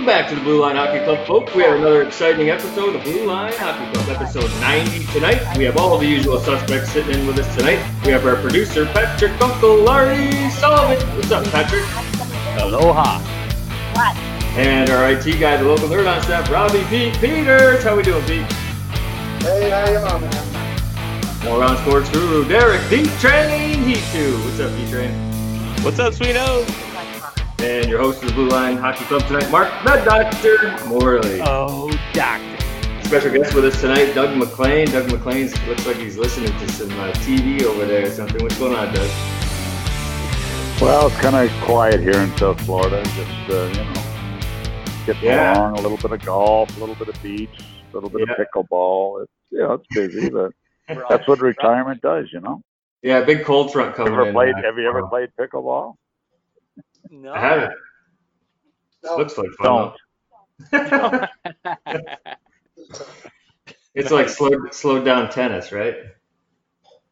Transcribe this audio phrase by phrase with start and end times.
[0.00, 1.54] Welcome back to the Blue Line Hockey Club, folks.
[1.54, 5.58] We have another exciting episode of Blue Line Hockey Club, episode 90 tonight.
[5.58, 7.84] We have all the usual suspects sitting in with us tonight.
[8.06, 11.06] We have our producer, Patrick Uncle Larry Sullivan.
[11.16, 11.82] What's up, Patrick?
[12.62, 13.20] Aloha.
[13.92, 14.16] What?
[14.56, 17.84] And our IT guy, the local nerd on staff, Robbie Pete Peters.
[17.84, 18.50] How we doing, Pete?
[19.42, 21.44] Hey, how you on, man?
[21.44, 24.32] More on sports guru, Derek D Train Heat 2.
[24.46, 25.12] What's up, D Train?
[25.82, 26.89] What's up, sweeto?
[27.62, 31.40] And your host of the Blue Line Hockey Club tonight, Mark the Doctor Morley.
[31.42, 32.46] Oh, doctor.
[33.04, 34.86] Special guest with us tonight, Doug McLean.
[34.86, 38.42] Doug McLean looks like he's listening to some uh, TV over there or something.
[38.42, 39.10] What's going on, Doug?
[40.80, 43.02] Well, it's kind of quiet here in South Florida.
[43.02, 44.40] Just uh, you know,
[45.06, 45.54] getting Yeah.
[45.58, 45.78] along.
[45.78, 48.34] A little bit of golf, a little bit of beach, a little bit Yeah.
[48.42, 49.22] of pickleball.
[49.24, 50.52] It's you know, it's busy, but
[51.10, 52.28] that's what retirement does.
[52.32, 52.62] You know.
[53.02, 54.32] Yeah, big cold front coming Ever in.
[54.32, 54.54] played?
[54.54, 55.94] uh, Have you ever played pickleball?
[57.10, 57.32] No.
[57.32, 57.72] I haven't.
[59.04, 59.92] No, Looks like fun.
[60.72, 61.28] Don't.
[63.94, 65.96] It's like slowed slowed down tennis, right?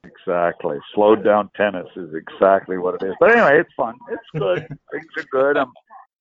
[0.05, 0.79] Exactly.
[0.95, 3.15] Slowed down tennis is exactly what it is.
[3.19, 3.97] But anyway, it's fun.
[4.11, 4.67] It's good.
[4.93, 5.57] Things are good.
[5.57, 5.73] I'm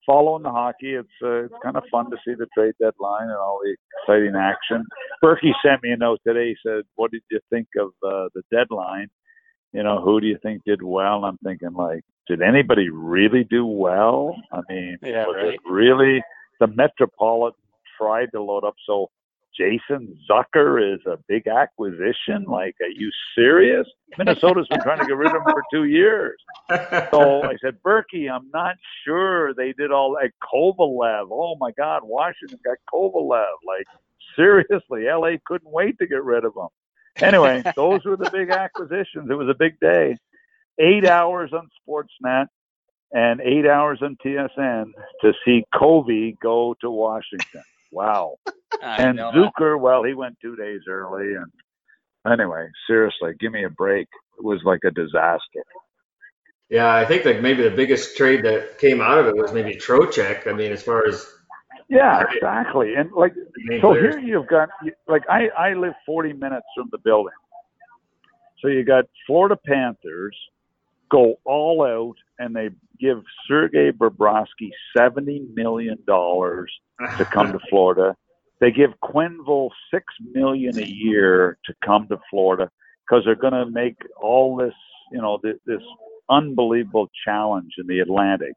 [0.06, 0.96] following the hockey.
[0.96, 4.36] It's uh, it's kind of fun to see the trade deadline and all the exciting
[4.36, 4.84] action.
[5.24, 6.50] Berkey sent me a note today.
[6.50, 9.10] He said, "What did you think of uh, the deadline?
[9.74, 13.66] You know, who do you think did well?" I'm thinking, like, did anybody really do
[13.66, 14.36] well?
[14.52, 15.54] I mean, Yeah, was right.
[15.54, 16.24] it really
[16.60, 17.60] the Metropolitan
[17.98, 19.10] tried to load up so
[19.58, 22.44] Jason Zucker is a big acquisition.
[22.48, 23.88] Like, are you serious?
[24.18, 26.38] Minnesota's been trying to get rid of him for two years.
[26.70, 30.32] So I said, Berkey, I'm not sure they did all that.
[30.44, 31.30] Kovalev.
[31.32, 33.46] Oh my God, Washington got Kovalev.
[33.66, 33.88] Like,
[34.36, 36.68] seriously, LA couldn't wait to get rid of him.
[37.22, 39.30] Anyway, those were the big acquisitions.
[39.30, 40.18] It was a big day.
[40.80, 42.48] Eight hours on Sportsnet
[43.12, 47.64] and eight hours on TSN to see Covey go to Washington.
[47.92, 48.36] Wow
[48.82, 49.32] and know.
[49.32, 51.36] Zucker, well, he went two days early.
[51.36, 51.52] And
[52.32, 54.08] anyway, seriously, give me a break.
[54.38, 55.64] It was like a disaster.
[56.70, 59.76] yeah, I think like maybe the biggest trade that came out of it was maybe
[59.76, 60.48] Trocheck.
[60.48, 61.26] I mean, as far as
[61.90, 62.96] Yeah, exactly.
[62.96, 63.34] And like,
[63.82, 64.70] so here you've got,
[65.08, 67.34] like, I, I live 40 minutes from the building.
[68.62, 70.36] So you got Florida Panthers
[71.10, 78.16] go all out and they give Sergei Bobrovsky $70 million to come to Florida.
[78.60, 82.70] They give Quenneville six million a year to come to Florida
[83.06, 84.74] because they're going to make all this,
[85.12, 85.82] you know, this, this
[86.30, 88.54] unbelievable challenge in the Atlantic.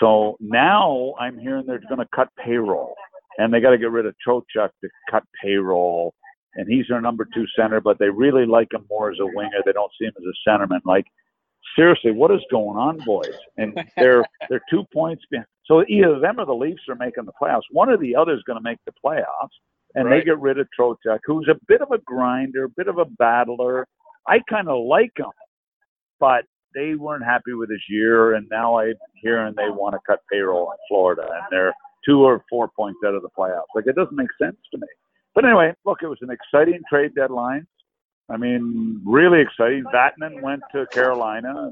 [0.00, 2.94] So now I'm hearing they're going to cut payroll,
[3.38, 6.14] and they got to get rid of Trocheck to cut payroll.
[6.54, 9.58] And he's their number two center, but they really like him more as a winger.
[9.64, 10.80] They don't see him as a centerman.
[10.86, 11.04] Like,
[11.76, 13.34] seriously, what is going on, boys?
[13.58, 15.46] And they're they're two points behind.
[15.66, 17.62] So either them or the Leafs are making the playoffs.
[17.72, 19.50] One or the other is going to make the playoffs,
[19.94, 20.20] and Right.
[20.20, 23.04] they get rid of Trocheck, who's a bit of a grinder, a bit of a
[23.04, 23.86] battler.
[24.28, 25.26] I kind of like him,
[26.20, 26.44] but
[26.76, 30.70] they weren't happy with this year, and now I'm hearing they want to cut payroll
[30.70, 31.72] in Florida, and they're
[32.04, 33.74] two or four points out of the playoffs.
[33.74, 34.86] Like it doesn't make sense to me.
[35.34, 37.66] But anyway, look, it was an exciting trade deadline.
[38.28, 39.84] I mean, really exciting.
[39.84, 41.70] Vatanen went to Carolina.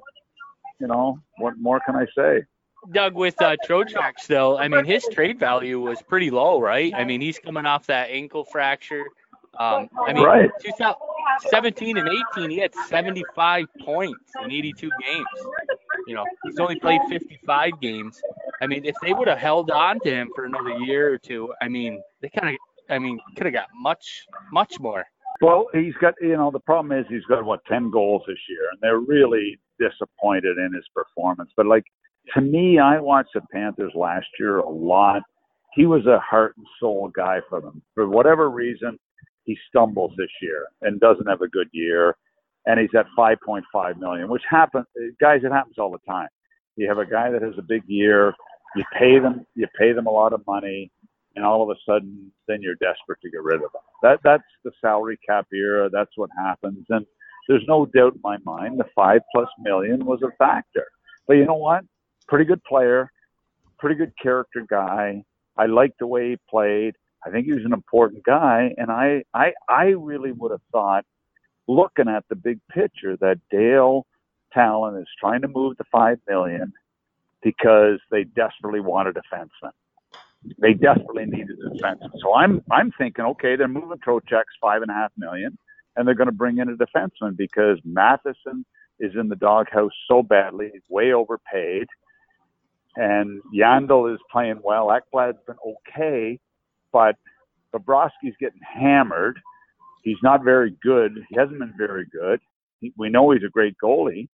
[0.81, 2.45] You know, what more can I say?
[2.93, 6.93] Doug, with uh, Trocheck still, I mean, his trade value was pretty low, right?
[6.95, 9.05] I mean, he's coming off that ankle fracture.
[9.59, 10.51] Um, I mean, Right.
[10.61, 15.27] 2017 and 18, he had 75 points in 82 games.
[16.07, 18.21] You know, he's only played 55 games.
[18.61, 21.53] I mean, if they would have held on to him for another year or two,
[21.63, 22.57] I mean, they kind of,
[22.91, 24.05] I mean, could have got much,
[24.53, 25.05] much more.
[25.41, 28.69] Well, he's got, you know, the problem is he's got, what, 10 goals this year,
[28.71, 31.51] and they're really disappointed in his performance.
[31.57, 31.85] But, like,
[32.35, 35.23] to me, I watched the Panthers last year a lot.
[35.75, 37.83] He was a heart and soul guy for them.
[37.95, 38.99] For whatever reason,
[39.45, 42.17] he stumbles this year and doesn't have a good year.
[42.67, 44.87] And he's at 5.5 million, which happens,
[45.21, 46.29] guys, it happens all the time.
[46.77, 48.35] You have a guy that has a big year,
[48.75, 50.91] you pay them, you pay them a lot of money,
[51.37, 53.83] and all of a sudden, then you're desperate to get rid of them.
[54.03, 55.89] That that's the salary cap era.
[55.91, 57.05] That's what happens, and
[57.49, 60.87] there's no doubt in my mind the five plus million was a factor.
[61.27, 61.85] But you know what?
[62.29, 63.11] Pretty good player,
[63.79, 65.25] pretty good character guy.
[65.57, 66.95] I liked the way he played.
[67.27, 71.05] I think he was an important guy, and I I I really would have thought,
[71.69, 74.07] looking at the big picture, that Dale
[74.53, 76.73] Tallon is trying to move the five million
[77.43, 79.73] because they desperately want a defenseman.
[80.61, 82.11] They desperately needed a defenseman.
[82.23, 85.59] So I'm I'm thinking, okay, they're moving Trocheck's five and a half million,
[85.97, 88.65] and they're going to bring in a defenseman because Matheson
[89.01, 91.87] is in the doghouse so badly, way overpaid.
[92.97, 94.89] and Yandle is playing well.
[94.89, 96.39] Ekblad's been okay,
[96.95, 97.17] but
[97.75, 99.39] Bobrovsky's getting hammered.
[100.03, 101.19] He's not very good.
[101.29, 102.41] He hasn't been very good.
[102.81, 104.29] He, we know he's a great goalie,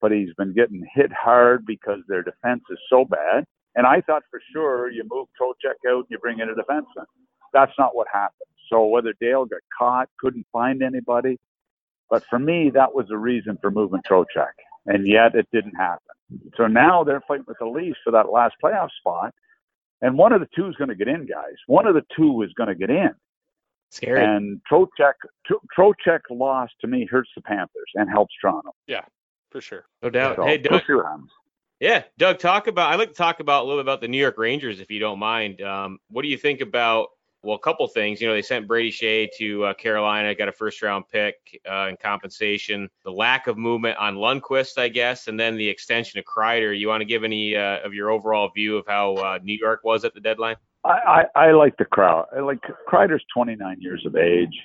[0.00, 3.44] but he's been getting hit hard because their defense is so bad.
[3.74, 7.06] And I thought for sure you move Trocheck out and you bring in a defenseman.
[7.52, 8.48] That's not what happened.
[8.70, 11.40] So whether Dale got caught, couldn't find anybody,
[12.08, 14.54] but for me that was the reason for moving Trocheck,
[14.86, 16.00] and yet it didn't happen.
[16.56, 19.34] So now they're fighting with the Leafs for that last playoff spot,
[20.02, 21.54] and one of the two is going to get in, guys.
[21.66, 23.10] One of the two is going to get in.
[23.90, 24.24] Scary.
[24.24, 25.14] And Trocheck,
[25.76, 28.72] Trocheck loss to me hurts the Panthers and helps Toronto.
[28.86, 29.02] Yeah,
[29.50, 29.86] for sure.
[30.02, 30.36] No doubt.
[30.36, 30.82] So hey, Doug.
[30.86, 31.06] see what.
[31.80, 32.38] Yeah, Doug.
[32.38, 32.92] Talk about.
[32.92, 34.98] I'd like to talk about a little bit about the New York Rangers, if you
[34.98, 35.60] don't mind.
[35.62, 37.08] Um, what do you think about?
[37.44, 38.20] Well, a couple things.
[38.20, 41.88] You know, they sent Brady Skjei to uh, Carolina, got a first round pick uh,
[41.90, 42.88] in compensation.
[43.04, 46.76] The lack of movement on Lundqvist, I guess, and then the extension of Kreider.
[46.76, 49.80] You want to give any uh, of your overall view of how uh, New York
[49.84, 50.56] was at the deadline?
[50.84, 52.26] I, I, I like the crowd.
[52.34, 54.56] I like Kreider's 29 years of age.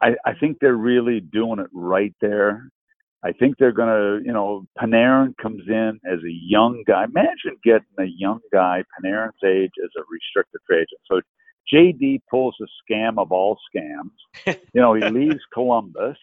[0.00, 2.70] I, I think they're really doing it right there.
[3.24, 7.04] I think they're going to, you know, Panarin comes in as a young guy.
[7.04, 11.00] Imagine getting a young guy, Panarin's age, as a restricted free agent.
[11.10, 11.20] So
[11.72, 14.10] JD pulls a scam of all scams.
[14.46, 16.16] you know, he leaves Columbus.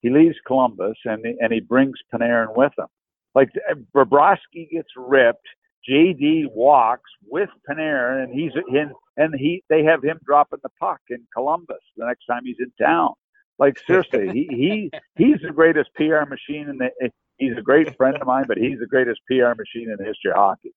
[0.00, 2.86] He leaves Columbus and he, and he brings Panarin with him.
[3.34, 5.46] Like eh, Bobrovsky gets ripped.
[5.88, 11.00] JD walks with Panarin, and he's in, and he they have him dropping the puck
[11.08, 13.14] in Columbus the next time he's in town.
[13.58, 16.90] Like seriously, he he he's the greatest PR machine in the.
[17.38, 20.30] He's a great friend of mine, but he's the greatest PR machine in the history
[20.30, 20.74] of hockey.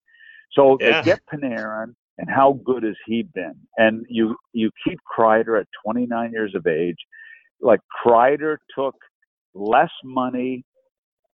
[0.54, 1.02] So Yeah.
[1.02, 3.56] they get Panarin, and how good has he been?
[3.78, 6.98] And you you keep Kreider at 29 years of age.
[7.62, 8.96] Like Kreider took
[9.54, 10.64] less money,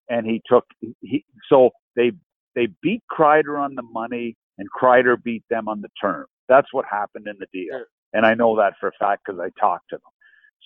[0.09, 0.65] and he took
[1.01, 2.13] he so they
[2.55, 6.27] they beat Kreider on the money, and Kreider beat them on the term.
[6.49, 7.83] That's what happened in the deal,
[8.13, 10.03] and I know that for a fact because I talked to them.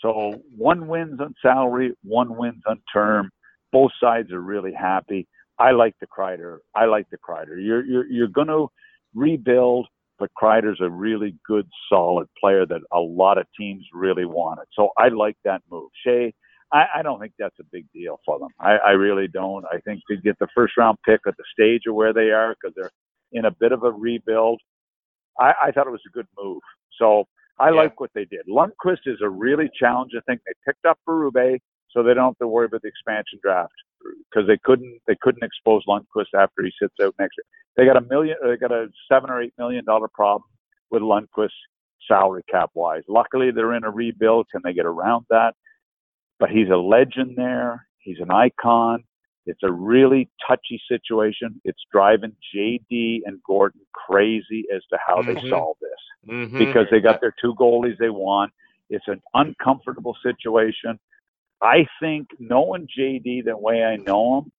[0.00, 3.30] So one wins on salary, one wins on term.
[3.72, 5.26] Both sides are really happy.
[5.58, 6.58] I like the Kreider.
[6.74, 7.56] I like the Kreider.
[7.58, 8.68] You're you're you're going to
[9.14, 9.86] rebuild,
[10.22, 14.66] but Kreider's a really good, solid player that a lot of teams really wanted.
[14.72, 15.90] So I like that move.
[16.06, 16.32] Skjei,
[16.72, 18.50] I, I don't think that's a big deal for them.
[18.60, 19.64] I, I really don't.
[19.64, 22.54] I think they get the first round pick at the stage of where they are
[22.54, 22.92] because they're
[23.32, 24.60] in a bit of a rebuild.
[25.40, 26.60] I, I thought it was a good move.
[27.00, 27.24] So
[27.58, 27.76] I Yeah.
[27.82, 28.46] like what they did.
[28.48, 30.38] Lundqvist is a really challenging thing.
[30.46, 31.58] They picked up Berube,
[31.90, 33.72] so they don't have to worry about the expansion draft
[34.30, 37.44] because they couldn't they couldn't expose Lundqvist after he sits out next year.
[37.76, 38.36] They got a million.
[38.44, 40.48] They got a seven or eight million dollar problem
[40.90, 41.50] with Lundqvist
[42.08, 43.02] salary cap wise.
[43.08, 44.46] Luckily, they're in a rebuild.
[44.50, 45.54] Can they get around that?
[46.38, 47.86] But he's a legend there.
[47.98, 49.04] He's an icon.
[49.46, 51.60] It's a really touchy situation.
[51.64, 55.48] It's driving JD and Gorton crazy as to how they Mhm.
[55.50, 56.58] solve this Mm-hmm.
[56.58, 58.52] because they got their two goalies they want.
[58.90, 60.98] It's an uncomfortable situation.
[61.62, 64.52] I think knowing JD the way I know him,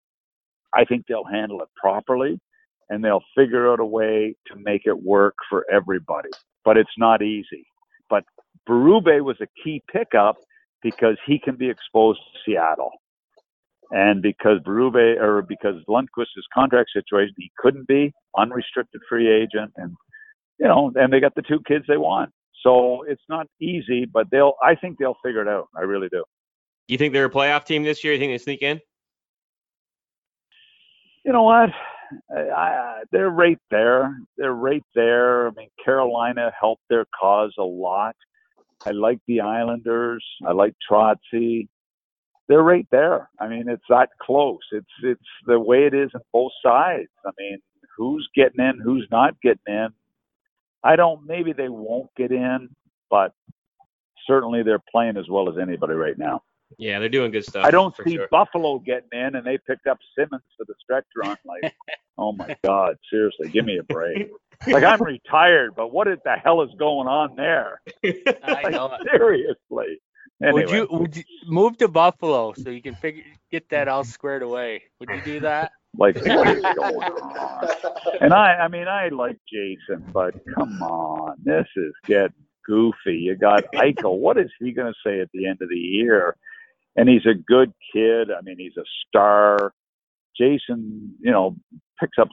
[0.76, 2.40] I think they'll handle it properly
[2.90, 6.30] and they'll figure out a way to make it work for everybody.
[6.66, 7.66] But it's not easy.
[8.10, 8.26] But
[8.70, 10.38] Berube was a key pickup
[10.84, 12.92] because he can be exposed to Seattle.
[13.92, 19.96] And because Berube or because Lundqvist's contract situation, he couldn't be unrestricted free agent and
[20.60, 22.32] you know, and they got the two kids they want.
[22.64, 24.54] So it's not easy, but they'll.
[24.64, 25.68] I think they'll figure it out.
[25.78, 26.24] I really do.
[26.94, 28.14] You think they're a playoff team this year?
[28.14, 28.80] You think they sneak in?
[31.26, 31.72] You know what?
[32.30, 34.16] I, they're right there.
[34.38, 35.48] They're right there.
[35.48, 38.16] I mean, Carolina helped their cause a lot.
[38.86, 40.24] I like the Islanders.
[40.46, 41.68] I like Trotsy.
[42.48, 43.28] They're right there.
[43.40, 44.60] I mean, it's that close.
[44.72, 47.10] It's it's the way it is on both sides.
[47.26, 47.58] I mean,
[47.98, 49.88] who's getting in, who's not getting in.
[50.84, 51.26] I don't.
[51.26, 52.70] Maybe they won't get in,
[53.10, 53.32] but
[54.28, 56.44] certainly they're playing as well as anybody right now.
[56.78, 57.66] Yeah, they're doing good stuff.
[57.66, 58.28] I don't see sure.
[58.30, 61.38] Buffalo getting in, and they picked up Simmonds for the stretch run.
[61.46, 61.74] Like,
[62.18, 64.30] oh my God, seriously, give me a break.
[64.66, 67.82] Like I'm retired, but what the hell is going on there?
[68.46, 68.86] I know.
[68.86, 70.00] Like, seriously.
[70.42, 74.06] Anyway, Would you would you move to Buffalo so you can figure get that all
[74.06, 74.84] squared away?
[75.02, 75.74] Would you do that?
[75.98, 77.68] like what is going on?
[78.22, 82.34] And I, I mean, I like Jason, but come on, this is getting
[82.66, 83.16] goofy.
[83.16, 84.18] You got Eichel.
[84.18, 86.36] What is he going to say at the end of the year?
[86.98, 88.30] And he's a good kid.
[88.32, 89.74] I mean, he's a star.
[90.38, 91.58] Jason, you know,
[92.00, 92.30] picks up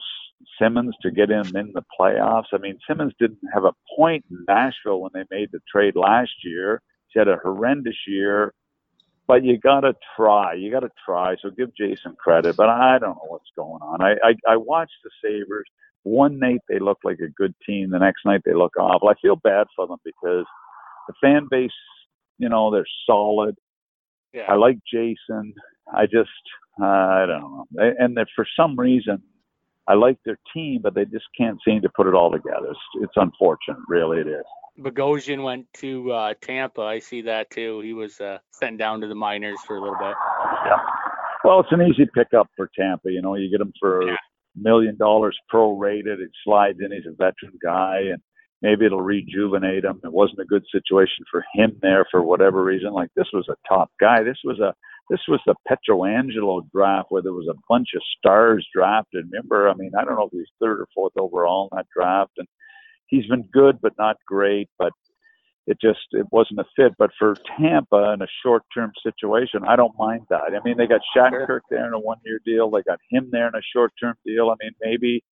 [0.61, 2.47] Simmonds to get him in the playoffs.
[2.53, 6.31] I mean, Simmonds didn't have a point in Nashville when they made the trade last
[6.43, 6.81] year.
[7.09, 8.45] He had a horrendous year.
[9.27, 10.53] but you got to try.
[10.53, 11.35] You got to try.
[11.41, 14.01] So give Jason credit, but I don't know what's going on.
[14.01, 15.65] I, I I watched the Sabres.
[16.03, 17.91] One night they look like a good team.
[17.91, 19.09] The next night they look awful.
[19.09, 20.45] I feel bad for them because
[21.07, 21.71] the fan base,
[22.39, 23.55] you know, they're solid.
[24.33, 24.45] Yeah.
[24.49, 25.53] I like Jason.
[25.93, 26.29] I just
[26.81, 27.93] uh, I don't know.
[27.99, 29.21] And that for some reason
[29.87, 32.67] I like their team, but they just can't seem to put it all together.
[32.69, 34.19] It's, it's unfortunate, really.
[34.19, 34.45] It is.
[34.79, 36.81] Bogosian went to uh, Tampa.
[36.81, 37.81] I see that too.
[37.81, 40.15] He was uh, sent down to the minors for a little bit.
[40.65, 40.77] Yeah.
[41.43, 43.11] Well, it's an easy pickup for Tampa.
[43.11, 44.15] You know, you get him for a Yeah.
[44.55, 46.19] million dollars prorated.
[46.19, 46.91] It slides in.
[46.91, 48.21] He's a veteran guy, and
[48.61, 49.99] maybe it'll rejuvenate him.
[50.03, 52.93] It wasn't a good situation for him there for whatever reason.
[52.93, 54.23] Like this was a top guy.
[54.23, 54.73] This was a
[55.09, 59.25] this was the Pietrangelo draft where there was a bunch of stars drafted.
[59.29, 62.31] Remember, I mean, I don't know if he's third or fourth overall in that draft,
[62.37, 62.47] and
[63.07, 64.69] he's been good but not great.
[64.79, 64.93] But
[65.67, 66.93] it just it wasn't a fit.
[66.97, 70.53] But for Tampa in a short term situation, I don't mind that.
[70.55, 72.69] I mean, they got Shattenkirk there in a one year deal.
[72.69, 74.49] They got him there in a short term deal.
[74.49, 75.23] I mean, maybe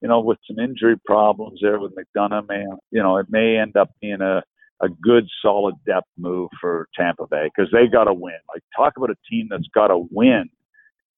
[0.00, 3.76] you know with some injury problems there with McDonagh, may you know it may end
[3.76, 4.42] up being a
[4.82, 8.38] a good solid depth move for Tampa Bay because they got to win.
[8.48, 10.48] Like talk about a team that's got to win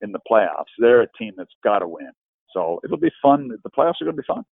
[0.01, 0.73] in the playoffs.
[0.79, 2.11] They're a team that's got to win.
[2.53, 3.49] So it'll be fun.
[3.49, 4.45] The playoffs are going to be fun.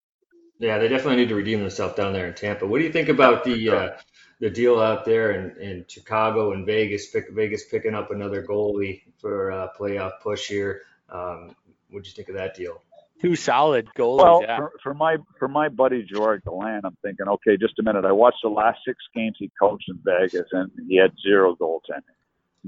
[0.59, 2.67] Yeah, they definitely need to redeem themselves down there in Tampa.
[2.67, 3.97] What do you think about the uh,
[4.41, 7.09] the deal out there in, in Chicago and Vegas?
[7.09, 10.83] Pick, Vegas picking up another goalie for a playoff push here.
[11.09, 11.57] Um,
[11.89, 12.83] what do you think of that deal?
[13.21, 14.23] Two solid goalies.
[14.23, 14.57] Well, yeah.
[14.57, 18.05] for, for my for my buddy Gerard Gallant, I'm thinking, okay, just a minute.
[18.05, 22.17] I watched the last six games he coached in Vegas, and he had zero goaltending,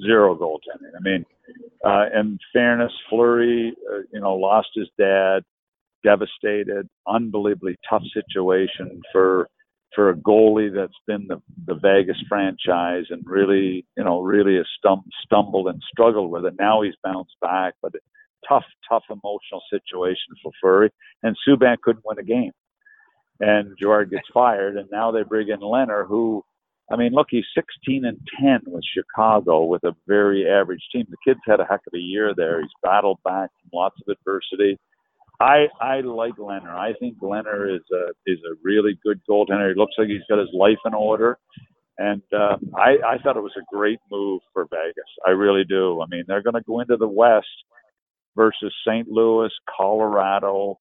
[0.05, 0.93] zero goaltending.
[0.95, 1.25] I mean,
[1.85, 5.43] uh, in fairness, Fleury, uh, you know, lost his dad,
[6.05, 9.49] devastated, unbelievably tough situation for
[9.95, 14.67] for a goalie that's been the the Vegas franchise and really, you know, really has
[14.85, 16.55] stum- stumbled and struggled with it.
[16.59, 17.93] Now he's bounced back, but
[18.49, 20.91] tough, tough emotional situation for Fleury.
[21.23, 22.53] And Subban couldn't win a game.
[23.41, 26.45] And Gerard gets fired, and now they bring in Lehner, who,
[26.91, 31.07] I mean, look, he's 16 and 10 with Chicago with a very average team.
[31.09, 32.61] The kid's had a heck of a year there.
[32.61, 34.79] He's battled back from lots of adversity.
[35.41, 36.71] I I like Lehner.
[36.71, 39.73] I think Lehner is a is a really good goaltender.
[39.73, 41.37] He looks like he's got his life in order.
[41.99, 45.11] And um, I, I thought it was a great move for Vegas.
[45.27, 46.01] I really do.
[46.01, 47.47] I mean, they're going to go into the West
[48.37, 49.09] versus St.
[49.09, 50.79] Louis, Colorado,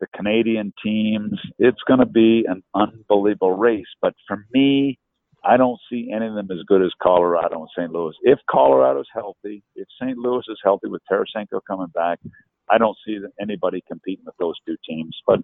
[0.00, 1.38] the Canadian teams.
[1.58, 3.86] It's going to be an unbelievable race.
[4.02, 4.98] But for me,
[5.44, 7.92] I don't see any of them as good as Colorado and St.
[7.92, 8.14] Louis.
[8.22, 10.18] If Colorado's healthy, if St.
[10.18, 12.18] Louis is healthy with Tarasenko coming back,
[12.68, 15.16] I don't see anybody competing with those two teams.
[15.26, 15.40] But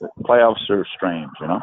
[0.00, 1.60] the playoffs are strange, you know.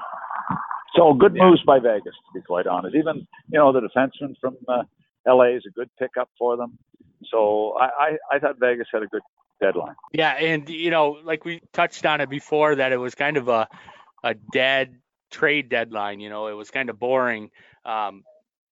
[0.95, 1.50] So good Yeah.
[1.50, 2.95] moves by Vegas, to be quite honest.
[2.95, 3.17] Even
[3.50, 4.83] you know the defenseman from uh,
[5.27, 6.77] LA is a good pickup for them.
[7.29, 9.21] So I, I, I thought Vegas had a good
[9.61, 9.95] deadline.
[10.13, 13.47] Yeah, and you know, like we touched on it before, that it was kind of
[13.47, 13.67] a
[14.23, 14.97] a dead
[15.29, 16.19] trade deadline.
[16.19, 17.51] You know, it was kind of boring.
[17.85, 18.23] Um,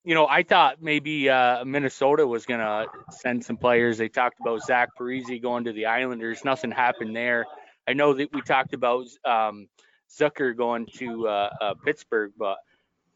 [0.04, 3.98] you know, I thought maybe uh, Minnesota was gonna send some players.
[3.98, 6.44] They talked about Zach Parise going to the Islanders.
[6.44, 7.46] Nothing happened there.
[7.88, 9.68] I know that we talked about um,
[10.10, 12.58] Zucker going to uh, uh, Pittsburgh, but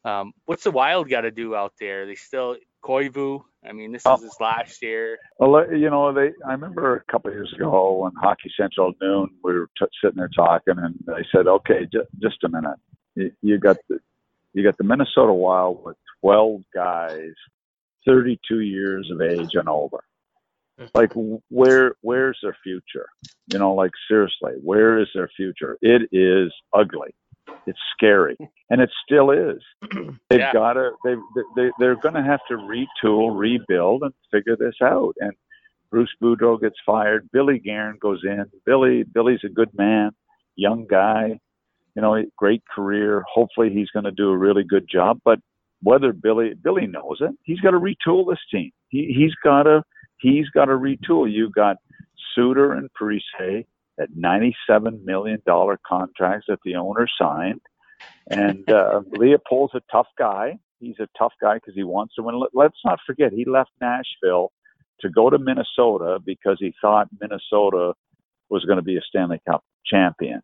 [0.03, 2.05] um, what's the Wild got to do out there?
[2.05, 3.43] They still Koivu.
[3.65, 4.15] I mean, this Oh.
[4.15, 5.17] is his last year.
[5.39, 6.33] Well, you know, they.
[6.45, 9.85] I remember a couple of years ago when Hockey Central at noon, we were t-
[10.01, 12.77] sitting there talking, and they said, "Okay, j- just a minute.
[13.15, 13.99] You, you got the
[14.53, 17.31] you got the Minnesota Wild with 12 guys,
[18.05, 20.03] 32 years of age and older.
[20.79, 20.89] Mm-hmm.
[20.97, 21.11] Like,
[21.49, 23.07] where where's their future?
[23.51, 25.77] You know, like seriously, where is their future?
[25.81, 27.15] It is ugly.
[27.65, 28.37] It's scary,
[28.69, 29.61] and it still is.
[30.29, 30.53] They've Yeah.
[30.53, 30.91] got to.
[31.03, 31.15] They
[31.55, 35.13] they they're going to have to retool, rebuild, and figure this out.
[35.19, 35.33] And
[35.91, 37.29] Bruce Boudreau gets fired.
[37.31, 38.45] Billy Guerin goes in.
[38.65, 40.11] Billy Billy's a good man,
[40.55, 41.39] young guy.
[41.95, 43.23] You know, great career.
[43.31, 45.19] Hopefully, he's going to do a really good job.
[45.23, 45.39] But
[45.81, 48.71] whether Billy Billy knows it, he's got to retool this team.
[48.89, 49.83] He he's got to
[50.17, 51.31] he's got to retool.
[51.31, 51.77] You got
[52.33, 53.65] Suter and Parise
[53.99, 57.61] at ninety-seven million dollar contracts that the owner signed,
[58.29, 60.57] and uh, Leipold's a tough guy.
[60.79, 62.39] He's a tough guy because he wants to win.
[62.39, 64.51] Let- Let's not forget he left Nashville
[65.01, 67.93] to go to Minnesota because he thought Minnesota
[68.49, 70.41] was going to be a Stanley Cup champion,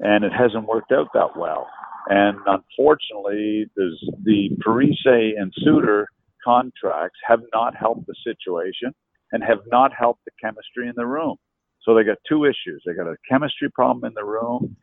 [0.00, 1.68] and it hasn't worked out that well.
[2.08, 6.08] And unfortunately, the Parise and Suter
[6.44, 8.94] contracts have not helped the situation
[9.32, 11.36] and have not helped the chemistry in the room.
[11.84, 12.82] So they got two issues.
[12.86, 14.76] They got a chemistry problem in the room,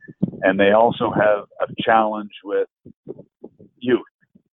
[0.43, 2.67] and they also have a challenge with
[3.79, 4.01] youth.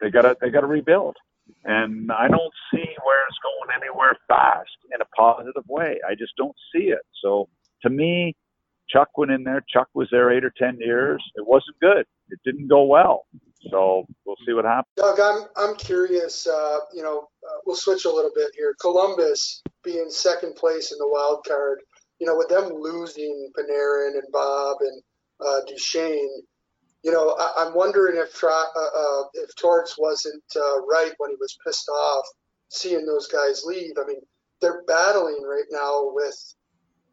[0.01, 1.17] They got to they got to rebuild.
[1.65, 5.99] and I don't see where it's going anywhere fast in a positive way.
[6.09, 7.01] I just don't see it.
[7.23, 7.49] So
[7.83, 8.35] to me,
[8.89, 9.65] Chuck went in there.
[9.69, 11.23] Chuck was there eight or ten years.
[11.37, 12.07] It wasn't good.
[12.31, 13.27] It didn't go well.
[13.71, 14.93] So we'll see what happens.
[14.97, 16.47] Doug, I'm I'm curious.
[16.47, 18.75] Uh, you know, uh, we'll switch a little bit here.
[18.81, 21.81] Columbus being second place in the wild card.
[22.19, 25.03] You know, with them losing Panarin and Bob and
[25.45, 26.43] uh, Duchene,
[27.05, 31.37] you know, I, am wondering if uh, uh, if Torts wasn't uh, right when he
[31.41, 32.27] was pissed off
[32.71, 33.93] seeing those guys leave.
[33.99, 34.21] I mean,
[34.61, 36.55] they're battling right now with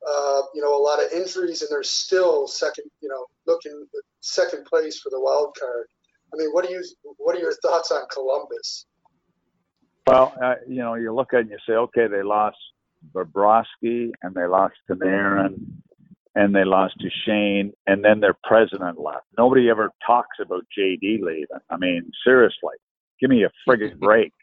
[0.08, 2.86] uh, you know a lot of injuries, and they're still second.
[3.02, 3.86] You know, looking
[4.22, 5.88] second place for the wild card.
[6.34, 6.84] I mean, what do you
[7.18, 8.86] what are your thoughts on Columbus?
[10.08, 12.58] Well, uh, you know, you look at it and you say, okay, they lost
[13.14, 15.56] Bobrovsky and they lost Panarin
[16.36, 19.26] and they lost to Shane, and then their president left.
[19.38, 21.46] Nobody ever talks about JD leaving.
[21.70, 22.76] I mean, seriously,
[23.22, 24.34] give me a friggin' break.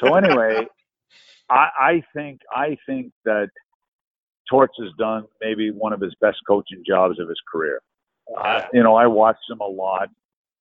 [0.00, 0.66] so anyway,
[1.50, 3.50] I, I think I think that
[4.50, 7.80] Torts has done maybe one of his best coaching jobs of his career.
[8.38, 10.08] Uh, you know, I watched him a lot.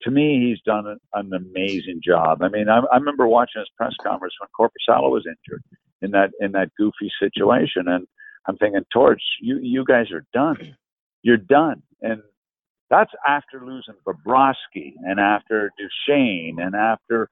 [0.04, 2.42] To me, he's done an, an amazing job.
[2.42, 5.64] I mean, I, I remember watching his press conference when Korpisalo was injured
[6.02, 8.06] in that in that goofy situation, and
[8.48, 10.76] I'm thinking, Torts, you you guys are done.
[11.22, 11.82] You're done.
[12.02, 12.22] And
[12.90, 17.30] that's after losing Bobrovsky and after Duchene and after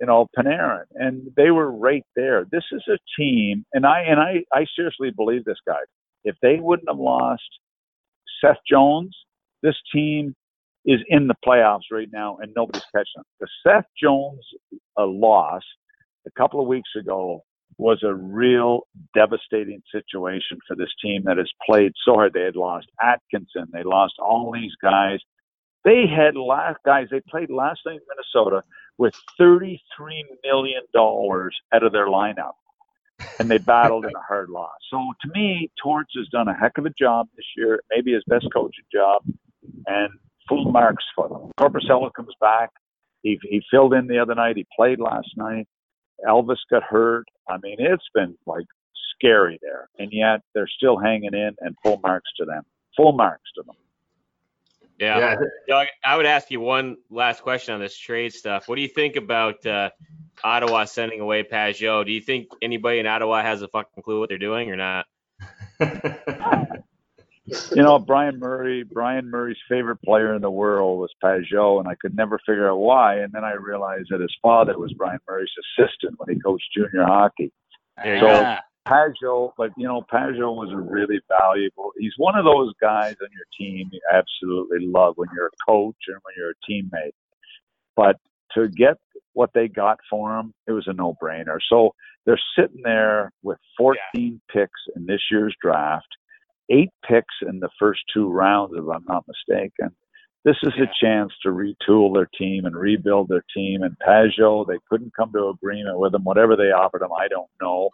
[0.00, 2.46] you know Panarin, and they were right there.
[2.50, 5.80] This is a team, and I and I I seriously believe this, guy.
[6.24, 7.42] If they wouldn't have lost
[8.40, 9.16] Seth Jones,
[9.62, 10.34] this team
[10.84, 13.24] is in the playoffs right now, and nobody's catching them.
[13.40, 14.44] The Seth Jones
[14.98, 15.62] uh, loss
[16.26, 17.44] a couple of weeks ago
[17.78, 22.32] was a real devastating situation for this team that has played so hard.
[22.32, 25.18] They had lost Atkinson, they lost all these guys.
[25.84, 27.08] They had last guys.
[27.10, 28.62] They played last night in Minnesota
[28.98, 32.52] with thirty-three million dollars out of their lineup,
[33.40, 34.76] and they battled in a hard loss.
[34.90, 38.22] So to me, Torts has done a heck of a job this year, maybe his
[38.28, 39.22] best coaching job,
[39.86, 40.10] and
[40.48, 41.50] full marks for them.
[41.58, 42.70] Korpisalo comes back.
[43.22, 44.56] He he filled in the other night.
[44.56, 45.68] He played last night.
[46.26, 47.26] Elvis got hurt.
[47.48, 48.66] I mean, it's been like
[49.14, 52.62] scary there, and yet they're still hanging in and full marks to them.
[52.96, 53.76] Full marks to them.
[54.98, 55.18] Yeah.
[55.18, 55.36] yeah.
[55.68, 58.68] Doug, I would ask you one last question on this trade stuff.
[58.68, 59.90] What do you think about uh,
[60.44, 62.04] Ottawa sending away Pageau?
[62.04, 65.06] Do you think anybody in Ottawa has a fucking clue what they're doing or not?
[67.46, 71.94] you know, Brian Murray, Brian Murray's favorite player in the world was Pageau, and I
[71.96, 73.18] could never figure out why.
[73.18, 77.04] And then I realized that his father was Brian Murray's assistant when he coached junior
[77.04, 77.52] hockey.
[78.02, 78.60] There so yeah.
[78.86, 81.92] Pageau, but you know, Pageau was a really valuable.
[81.98, 85.96] He's one of those guys on your team you absolutely love when you're a coach
[86.08, 87.12] and when you're a teammate.
[87.96, 88.16] But
[88.54, 88.98] to get
[89.32, 91.58] what they got for him, it was a no-brainer.
[91.68, 94.30] So they're sitting there with 14 yeah.
[94.52, 96.06] picks in this year's draft
[96.72, 99.94] eight picks in the first two rounds, if I'm not mistaken.
[100.44, 100.84] This is yeah.
[100.84, 103.82] a chance to retool their team and rebuild their team.
[103.82, 106.24] And Pageau, they couldn't come to agreement with him.
[106.24, 107.90] Whatever they offered him, I don't know.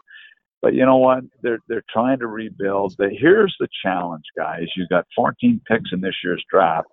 [0.62, 1.24] But you know what?
[1.42, 2.96] They're they're trying to rebuild.
[2.98, 4.66] The, here's the challenge, guys.
[4.76, 6.88] You've got 14 picks in this year's draft.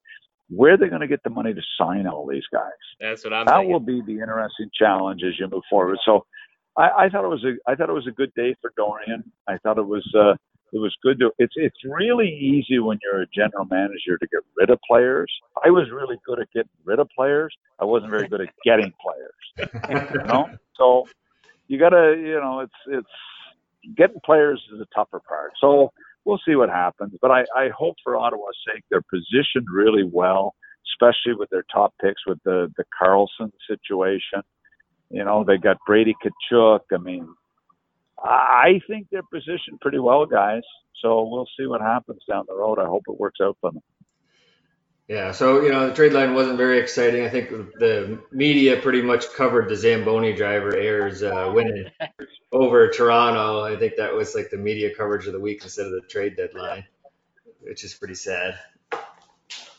[0.49, 2.69] Where are they going to get the money to sign all these guys?
[2.99, 3.45] That's what I'm.
[3.45, 3.71] That thinking.
[3.71, 5.97] will be the interesting challenge as you move forward.
[6.05, 6.25] So,
[6.77, 9.23] I, I thought it was a I thought it was a good day for Dorion.
[9.47, 10.07] I thought it was.
[10.15, 10.35] Uh,
[10.75, 14.41] it was good to it's it's really easy when you're a general manager to get
[14.57, 15.31] rid of players.
[15.63, 17.55] I was really good at getting rid of players.
[17.79, 19.71] I wasn't very good at getting players.
[20.13, 20.49] you know?
[20.75, 21.05] So
[21.69, 25.53] you gotta you know, it's it's getting players is a tougher part.
[25.61, 25.93] So
[26.25, 27.13] we'll see what happens.
[27.21, 30.53] But I, I hope for Ottawa's sake they're positioned really well,
[30.91, 34.41] especially with their top picks with the the Karlsson situation.
[35.09, 36.81] You know, they got Brady Tkachuk.
[36.91, 37.33] I mean,
[38.25, 40.63] I think they're positioned pretty well, guys.
[41.01, 42.79] So we'll see what happens down the road.
[42.79, 43.81] I hope it works out for them.
[45.07, 47.25] Yeah, so you know the trade line wasn't very exciting.
[47.25, 51.85] I think the media pretty much covered the Zamboni driver Ayres uh, winning
[52.51, 53.61] over Toronto.
[53.61, 56.35] I think that was like the media coverage of the week instead of the trade
[56.37, 56.85] deadline,
[57.61, 58.57] which is pretty sad.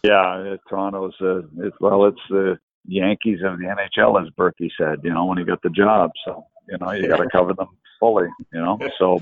[0.04, 5.00] Yeah, Toronto's uh, it's, well, it's the Yankees of the NHL, as Berkey said.
[5.02, 7.70] You know when he got the job, so you know you got to cover them
[7.98, 8.78] fully, you know.
[8.98, 9.20] So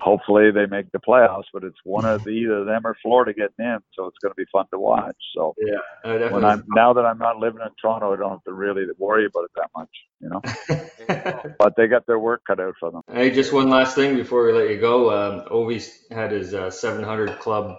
[0.00, 3.66] hopefully they make the playoffs, but it's one of the, either them or Florida getting
[3.66, 5.16] in, so it's going to be fun to watch.
[5.36, 8.52] So yeah, when I'm now that I'm not living in Toronto, I don't have to
[8.52, 11.54] really worry about it that much, you know.
[11.58, 13.02] but they got their work cut out for them.
[13.12, 15.10] Hey, just one last thing before we let you go.
[15.10, 17.78] Um, Ovi's had his uh, 700 club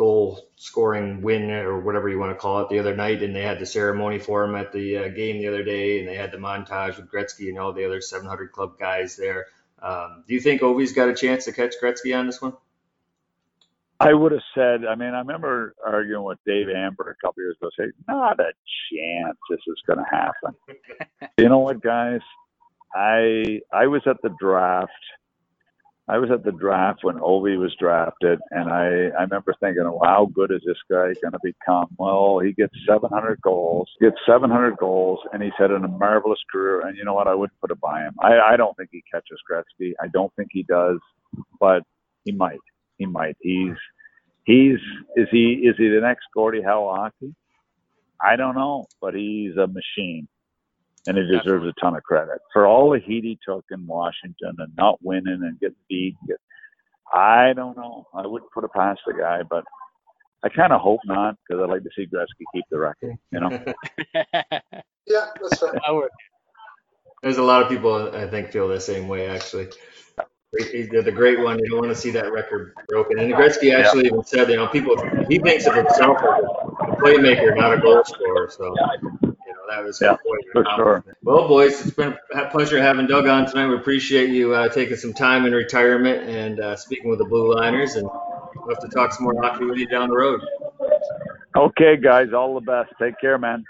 [0.00, 3.42] goal scoring win or whatever you want to call it the other night, and they
[3.42, 6.32] had the ceremony for him at the uh, game the other day, and they had
[6.32, 9.48] the montage with Gretzky and all the other 700 Club guys there.
[9.82, 12.54] Um, do you think Ovi's got a chance to catch Gretzky on this one?
[14.00, 14.86] I would have said.
[14.86, 18.52] I mean, I remember arguing with Dave Amber a couple years ago, saying, "Not a
[18.90, 20.54] chance this is going to happen."
[21.36, 22.22] you know what, guys?
[22.94, 24.92] I I was at the draft
[26.10, 30.00] I was at the draft when Ovi was drafted, and I, I remember thinking, well,
[30.02, 31.86] how good is this guy going to become?
[31.98, 36.80] Well, he gets 700 goals, gets 700 goals, and he's had a marvelous career.
[36.80, 37.28] And you know what?
[37.28, 38.16] I wouldn't put it by him.
[38.18, 39.92] I, I don't think he catches Gretzky.
[40.02, 40.98] I don't think he does,
[41.60, 41.84] but
[42.24, 42.58] he might.
[42.98, 43.36] He might.
[43.40, 43.76] He's
[44.42, 44.78] he's
[45.14, 47.36] is he is he the next Gordie Howe hockey?
[48.20, 50.26] I don't know, but he's a machine
[51.06, 54.54] and he deserves a ton of credit for all the heat he took in Washington
[54.58, 56.16] and not winning and getting beat.
[56.26, 56.36] Get,
[57.12, 58.06] I don't know.
[58.14, 59.64] I wouldn't put it past the guy, but
[60.42, 63.16] I kind of hope not because I'd like to see Gretzky keep the record.
[63.32, 63.50] You know.
[65.06, 65.78] yeah, that's fair.
[67.22, 69.68] There's a lot of people I think feel the same way actually.
[70.52, 71.58] They're the great one.
[71.60, 73.20] You don't want to see that record broken.
[73.20, 74.08] And Gretzky actually yeah.
[74.08, 74.96] even said, you know, people
[75.28, 76.44] he thinks of himself as
[76.88, 78.50] a playmaker, not a goal scorer.
[78.50, 78.74] So
[79.70, 80.16] that was yeah,
[80.52, 81.04] for sure.
[81.22, 83.68] Well, boys, it's been a pleasure having Doug on tonight.
[83.68, 87.54] We appreciate you uh, taking some time in retirement and uh, speaking with the Blue
[87.54, 90.40] Liners, and we'll have to talk some more hockey with you down the road.
[91.56, 92.92] Okay, guys, all the best.
[93.00, 93.64] Take care, man.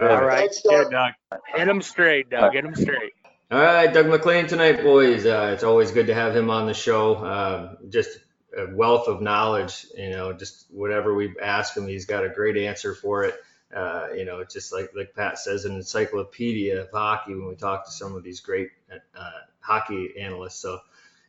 [0.00, 0.90] All right, Thanks, Doug.
[0.90, 1.12] Doug.
[1.54, 2.52] Hit him straight, Doug.
[2.52, 3.12] Get him straight.
[3.50, 5.24] All right, Doug MacLean tonight, boys.
[5.24, 7.14] Uh, it's always good to have him on the show.
[7.14, 8.18] Uh, just
[8.56, 9.86] a wealth of knowledge.
[9.96, 13.36] You know, just whatever we ask him, he's got a great answer for it.
[13.74, 17.84] Uh, you know, just like like Pat says, an encyclopedia of hockey when we talk
[17.84, 20.60] to some of these great uh, hockey analysts.
[20.60, 20.78] So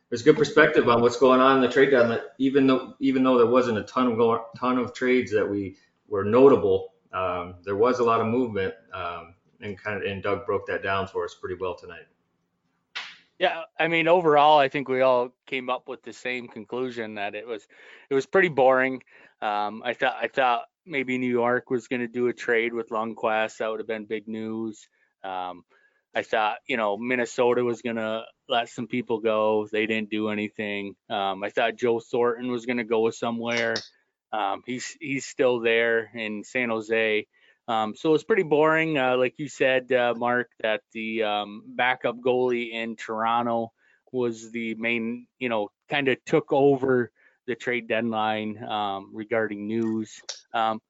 [0.08, 2.20] there's good perspective on what's going on in the trade deadline.
[2.38, 5.76] Even though even though there wasn't a ton of ton of trades that we
[6.08, 10.46] were notable, um, there was a lot of movement, um, and kind of and Doug
[10.46, 12.06] broke that down for us pretty well tonight.
[13.38, 17.34] Yeah, I mean overall, I think we all came up with the same conclusion that
[17.34, 17.68] it was
[18.10, 19.02] it was pretty boring.
[19.40, 22.88] Um, I thought I thought maybe New York was going to do a trade with
[22.88, 23.58] Lundqvist.
[23.58, 24.88] That would have been big news.
[25.22, 25.64] Um,
[26.14, 29.68] I thought, you know, Minnesota was going to let some people go.
[29.70, 30.96] They didn't do anything.
[31.10, 33.74] Um, I thought Joe Thornton was going to go somewhere.
[34.32, 37.26] Um, he's he's still there in San Jose.
[37.66, 42.16] Um, so it's pretty boring, uh, like you said, uh, Mark, that the um, backup
[42.16, 43.72] goalie in Toronto
[44.10, 47.12] was the main, you know, kind of took over
[47.48, 50.20] the trade deadline um, regarding news.
[50.54, 50.80] Um,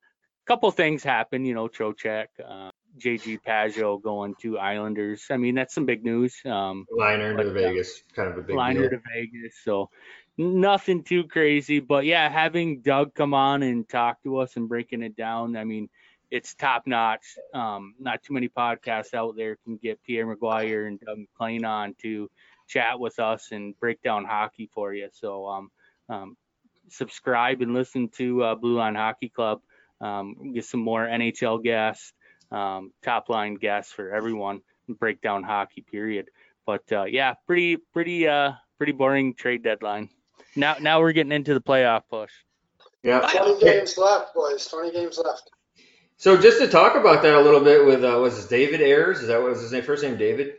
[0.44, 5.27] couple things happened, you know, Trocheck, uh, JG Pageau going to Islanders.
[5.31, 6.35] I mean, that's some big news.
[6.44, 8.90] Um, Lehner to uh, Vegas, kind of a big Lehner deal.
[8.90, 9.57] to Vegas.
[9.62, 9.90] So
[10.38, 15.03] nothing too crazy, but yeah, having Doug come on and talk to us and breaking
[15.03, 15.55] it down.
[15.55, 15.88] I mean,
[16.31, 17.37] it's top notch.
[17.55, 21.94] Um, not too many podcasts out there can get Pierre McGuire and Doug MacLean on
[22.03, 22.29] to
[22.68, 25.09] chat with us and break down hockey for you.
[25.12, 25.71] So um,
[26.09, 26.37] um,
[26.90, 29.61] subscribe and listen to uh, Blue Line Hockey Club.
[30.01, 32.12] Um, get some more NHL guests,
[32.53, 34.61] um, top line guests for everyone.
[34.88, 36.31] Break down hockey, period.
[36.66, 40.09] But uh, yeah, pretty pretty uh, pretty boring trade deadline.
[40.57, 42.33] Now now we're getting into the playoff push.
[43.03, 44.66] Yeah, 20 games left, boys.
[44.66, 45.51] 20 games left.
[46.16, 49.20] So just to talk about that a little bit with uh, was this David Ayres?
[49.20, 49.83] Is that what was his name?
[49.83, 50.55] First name David.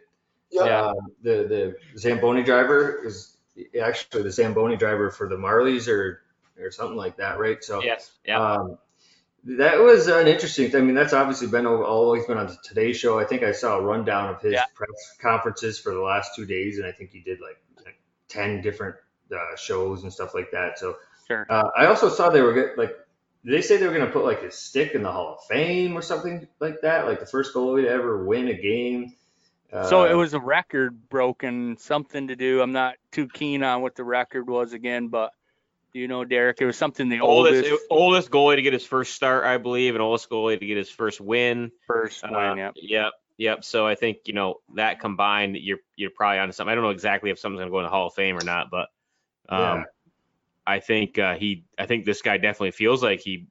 [0.52, 0.64] Yeah.
[0.64, 3.38] Uh, the the Zamboni driver is
[3.82, 6.22] actually the Zamboni driver for the Marlies or
[6.60, 7.64] or something like that, right?
[7.64, 8.40] So yes, yeah.
[8.40, 8.78] Um,
[9.46, 10.76] that was an interesting.
[10.76, 13.20] I mean, that's obviously been always been on the Today Show.
[13.20, 14.66] I think I saw a rundown of his yeah.
[14.76, 18.62] press conferences for the last two days, and I think he did like, like ten
[18.62, 18.96] different
[19.34, 20.78] uh, shows and stuff like that.
[20.78, 21.46] So sure.
[21.50, 22.96] Uh, I also saw they were get, like,
[23.46, 25.98] they say they were going to put like his stick in the Hall of Fame
[25.98, 27.08] or something like that?
[27.08, 29.16] Like the first goalie to ever win a game.
[29.72, 32.62] So it uh, was a record broken, something to do.
[32.62, 35.32] I'm not too keen on what the record was again, but
[35.94, 36.60] do you know, Derek?
[36.60, 39.96] It was something the oldest oldest, oldest goalie to get his first start, I believe,
[39.96, 41.72] and oldest goalie to get his first win.
[41.88, 42.74] First uh, win, yep.
[42.76, 43.12] Yep.
[43.38, 43.64] Yep.
[43.64, 46.72] So I think you know that combined, you're you're probably onto something.
[46.72, 48.70] I don't know exactly if someone's gonna go in the Hall of Fame or not,
[48.72, 48.90] but
[49.50, 49.84] um, yeah.
[50.66, 53.48] I think uh, he, I think this guy definitely feels like he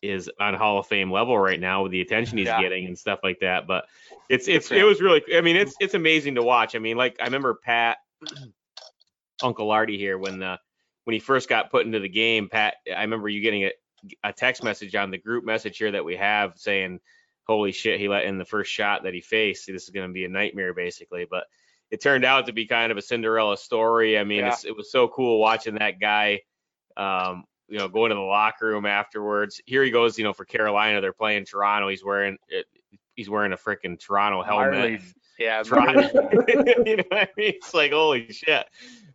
[0.00, 2.60] is on Hall of Fame level right now with the attention he's yeah.
[2.60, 3.66] getting and stuff like that.
[3.66, 3.86] But
[4.28, 6.74] it's it's it was really I mean it's it's amazing to watch.
[6.74, 7.98] I mean like I remember Pat
[9.42, 10.58] Uncle Artie here when the
[11.04, 13.72] when he first got put into the game, Pat I remember you getting a,
[14.24, 17.00] a text message on the group message here that we have saying,
[17.46, 19.66] Holy shit, he let in the first shot that he faced.
[19.66, 21.26] This is gonna be a nightmare basically.
[21.30, 21.44] But
[21.90, 24.18] it turned out to be kind of a Cinderella story.
[24.18, 24.56] I mean, yeah.
[24.64, 26.40] it was so cool watching that guy
[26.96, 29.58] um, you know, going to the locker room afterwards.
[29.64, 31.88] Here he goes, you know, for Carolina, they're playing Toronto.
[31.88, 32.36] He's wearing
[33.14, 35.00] he's wearing a freaking Toronto helmet.
[35.00, 35.14] Marlies.
[35.38, 36.02] Yeah, Toronto.
[36.84, 37.54] you know what I mean?
[37.56, 38.66] It's like holy shit.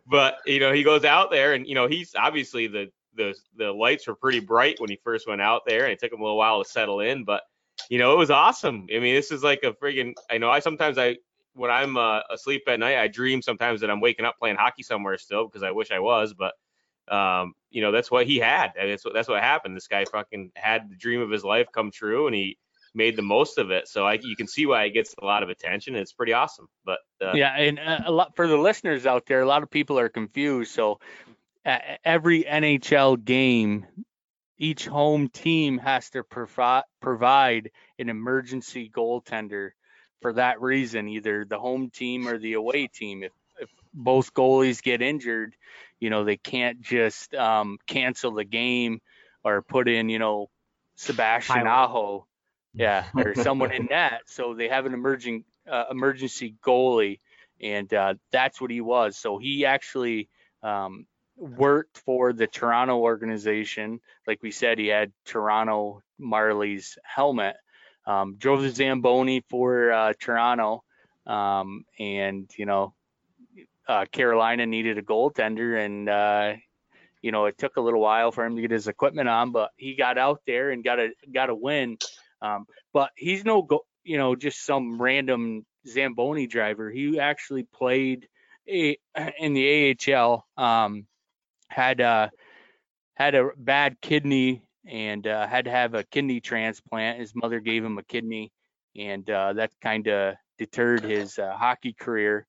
[0.08, 3.70] But you know, he goes out there, and you know, he's obviously the the the
[3.70, 6.24] lights were pretty bright when he first went out there, and it took him a
[6.24, 7.24] little while to settle in.
[7.24, 7.42] But
[7.88, 8.88] you know, it was awesome.
[8.92, 11.18] I mean, this is like a friggin' I know I sometimes I
[11.54, 14.82] when I'm uh, asleep at night, I dream sometimes that I'm waking up playing hockey
[14.82, 16.54] somewhere still because I wish I was, but
[17.10, 18.72] um, you know, that's what he had.
[18.76, 19.76] Mean, that's what that's what happened.
[19.76, 22.58] This guy fucking had the dream of his life come true, and he
[22.94, 23.88] made the most of it.
[23.88, 25.94] So I, you can see why it gets a lot of attention.
[25.94, 26.68] It's pretty awesome.
[26.84, 29.70] But uh, yeah, and uh, a lot for the listeners out there, a lot of
[29.70, 30.72] people are confused.
[30.72, 31.00] So
[32.04, 33.86] every NHL game,
[34.58, 39.70] each home team has to provi- provide an emergency goaltender
[40.20, 43.22] for that reason, either the home team or the away team.
[43.22, 43.32] If
[43.98, 45.54] both goalies get injured,
[46.00, 49.00] you know, they can't just um, cancel the game
[49.44, 50.48] or put in, you know,
[50.96, 52.26] Sebastian Aho,
[52.74, 54.22] yeah, or someone in net.
[54.26, 57.20] So they have an emerging uh, emergency goalie,
[57.60, 59.16] and uh, that's what he was.
[59.16, 60.28] So he actually
[60.62, 61.06] um,
[61.36, 64.00] worked for the Toronto organization.
[64.26, 67.56] Like we said, he had Toronto Marlies helmet.
[68.06, 70.82] Um, drove the Zamboni for uh, Toronto,
[71.26, 72.94] um, and you know,
[73.88, 76.54] uh, Carolina needed a goaltender, and uh,
[77.22, 79.70] you know, it took a little while for him to get his equipment on, but
[79.76, 81.98] he got out there and got a got a win.
[82.40, 86.90] Um, but he's no go, you know, just some random Zamboni driver.
[86.90, 88.28] He actually played
[88.68, 88.96] a,
[89.38, 90.46] in the AHL.
[90.56, 91.06] Um,
[91.68, 92.28] had uh,
[93.14, 97.18] had a bad kidney and uh, had to have a kidney transplant.
[97.18, 98.52] His mother gave him a kidney,
[98.96, 102.46] and uh, that kind of deterred his uh, hockey career.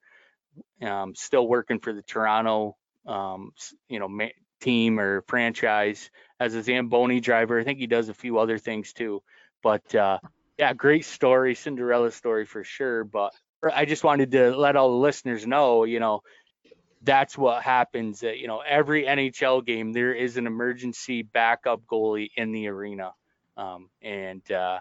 [0.81, 3.51] Um, still working for the Toronto, um,
[3.87, 4.27] you know, ma-
[4.61, 7.59] team or franchise as a Zamboni driver.
[7.59, 9.21] I think he does a few other things too.
[9.61, 10.19] But uh,
[10.57, 13.03] yeah, great story, Cinderella story for sure.
[13.03, 16.21] But I just wanted to let all the listeners know, you know,
[17.01, 18.23] that's what happens.
[18.23, 23.13] At, you know, every NHL game there is an emergency backup goalie in the arena,
[23.57, 24.79] um, and uh,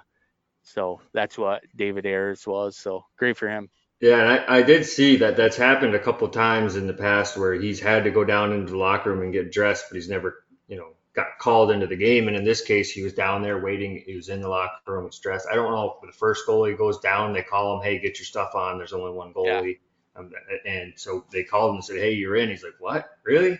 [0.62, 2.76] so that's what David Ayres was.
[2.76, 3.70] So great for him.
[4.00, 7.36] Yeah, and I, I did see that that's happened a couple times in the past
[7.36, 10.08] where he's had to go down into the locker room and get dressed, but he's
[10.08, 12.28] never, you know, got called into the game.
[12.28, 14.00] And in this case, he was down there waiting.
[14.06, 15.46] He was in the locker room with stress.
[15.50, 18.26] I don't know if the first goalie goes down, they call him, hey, get your
[18.26, 18.78] stuff on.
[18.78, 19.78] There's only one goalie.
[20.14, 20.20] Yeah.
[20.20, 20.30] Um,
[20.64, 22.50] and so they called him and said, hey, you're in.
[22.50, 23.08] He's like, what?
[23.24, 23.58] Really?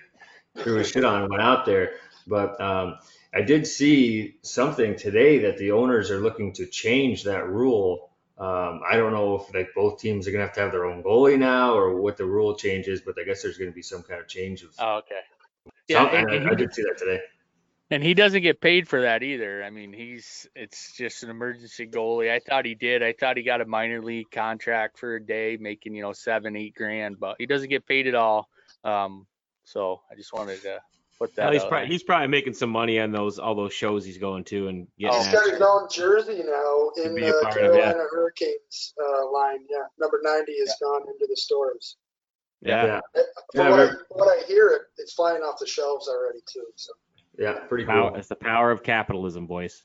[0.57, 1.95] Threw his shit on and went out there.
[2.29, 2.99] But um,
[3.35, 8.08] I did see something today that the owners are looking to change that rule
[8.39, 11.03] um, I don't know if like both teams are gonna have to have their own
[11.03, 14.03] goalie now or what the rule change is, but I guess there's gonna be some
[14.03, 14.71] kind of change of.
[14.79, 15.21] Oh, okay.
[15.89, 17.21] Yeah, and, and I, I did see that today.
[17.91, 19.65] And he doesn't get paid for that either.
[19.65, 22.31] I mean, he's it's just an emergency goalie.
[22.31, 23.03] I thought he did.
[23.03, 26.55] I thought he got a minor league contract for a day, making you know seven,
[26.55, 28.49] eight grand, but he doesn't get paid at all.
[28.85, 29.27] Um,
[29.65, 30.81] so I just wanted to
[31.19, 31.45] put that.
[31.45, 34.45] Well, he's, probably, he's probably making some money on those all those shows he's going
[34.45, 35.19] to and getting.
[35.19, 39.61] He's got his own jersey now in the Carolina of, Hurricanes uh, line.
[39.69, 40.87] Yeah, number ninety has yeah.
[40.87, 41.97] gone into the stores.
[42.61, 42.85] Yeah.
[42.85, 43.23] yeah.
[43.55, 46.65] From yeah, what, I, what I hear, it it's flying off the shelves already too.
[46.77, 46.93] So.
[47.39, 48.19] Yeah, pretty power, cool.
[48.19, 49.85] It's the power of capitalism, boys.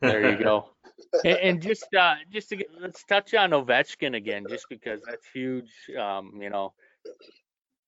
[0.00, 0.68] There you go.
[1.24, 5.26] and, and, just uh, just to get, let's touch on Ovechkin again, just because that's
[5.32, 5.70] huge.
[5.98, 6.74] Um, you know,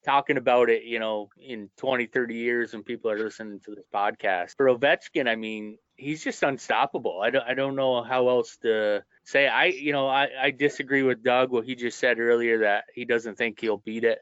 [0.04, 3.84] talking about it, you know, in 20, 30 years when people are listening to this
[3.92, 4.56] podcast.
[4.56, 7.20] For Ovechkin, I mean, he's just unstoppable.
[7.22, 9.46] I don't, I don't know how else to say.
[9.48, 13.04] I, you know, I, I disagree with Doug what he just said earlier that he
[13.04, 14.18] doesn't think he'll beat it,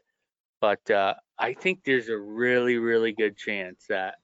[0.61, 4.15] but uh, I think there's a really, really good chance that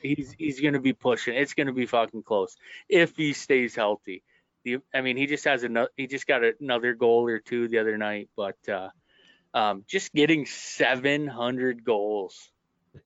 [0.00, 1.34] he's he's going to be pushing.
[1.34, 2.56] It's going to be fucking close
[2.88, 4.22] if he stays healthy.
[4.64, 5.90] The, I mean, he just has another.
[5.96, 8.56] He just got another goal or two the other night, but.
[8.68, 8.90] uh
[9.54, 12.50] um, just getting 700 goals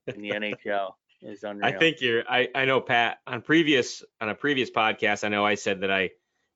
[0.06, 1.66] in the NHL is unreal.
[1.66, 2.24] I think you're.
[2.28, 5.24] I I know Pat on previous on a previous podcast.
[5.24, 6.10] I know I said that I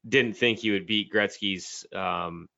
[0.09, 2.49] didn't think he would beat Gretzky's um,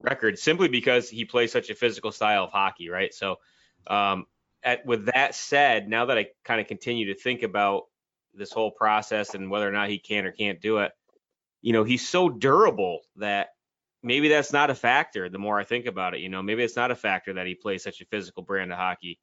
[0.00, 3.14] record simply because he plays such a physical style of hockey, right?
[3.14, 3.36] So,
[3.86, 4.26] um,
[4.62, 7.84] at, with that said, now that I kind of continue to think about
[8.34, 10.92] this whole process and whether or not he can or can't do it,
[11.60, 13.50] you know, he's so durable that
[14.02, 16.20] maybe that's not a factor the more I think about it.
[16.20, 18.78] You know, maybe it's not a factor that he plays such a physical brand of
[18.78, 19.18] hockey.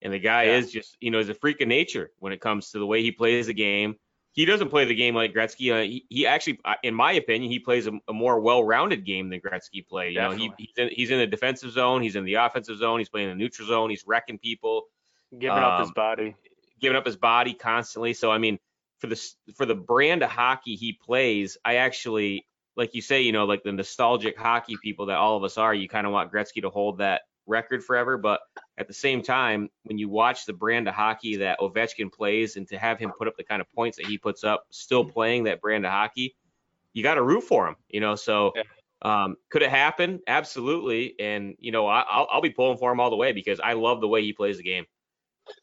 [0.00, 0.56] And the guy yeah.
[0.56, 3.02] is just, you know, is a freak of nature when it comes to the way
[3.02, 3.96] he plays the game.
[4.34, 5.72] He doesn't play the game like Gretzky.
[5.72, 9.40] Uh, he, he, actually, in my opinion, he plays a, a more well-rounded game than
[9.40, 10.14] Gretzky played.
[10.14, 10.48] You Definitely.
[10.48, 13.10] know, he, he's, in, he's in the defensive zone, he's in the offensive zone, he's
[13.10, 14.84] playing the neutral zone, he's wrecking people,
[15.38, 16.34] giving um, up his um, body,
[16.80, 18.14] giving up his body constantly.
[18.14, 18.58] So I mean,
[19.00, 19.22] for the
[19.54, 23.62] for the brand of hockey he plays, I actually like you say, you know, like
[23.62, 26.70] the nostalgic hockey people that all of us are, you kind of want Gretzky to
[26.70, 28.16] hold that record forever.
[28.16, 28.40] But
[28.78, 32.66] at the same time, when you watch the brand of hockey that Ovechkin plays and
[32.68, 35.44] to have him put up the kind of points that he puts up, still playing
[35.44, 36.34] that brand of hockey,
[36.92, 38.14] you got to root for him, you know.
[38.14, 38.52] So
[39.02, 40.20] um, could it happen?
[40.26, 41.14] Absolutely.
[41.18, 43.74] And you know, I, will I'll be pulling for him all the way because I
[43.74, 44.86] love the way he plays the game.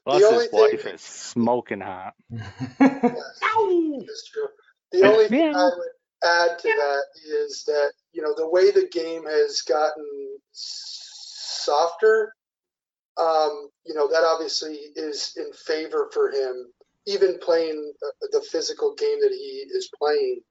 [0.06, 0.95] Plus, his wife thing...
[0.95, 2.13] is smoking hot.
[2.30, 4.48] yes, that's true.
[4.91, 5.88] The only thing I would
[6.24, 10.06] add to that is that you know the way the game has gotten
[10.52, 12.34] softer.
[13.18, 16.72] Um, you know that obviously is in favor for him.
[17.06, 17.94] Even playing
[18.32, 20.42] the physical game that he is playing,